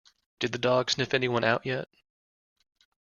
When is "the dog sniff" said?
0.51-1.13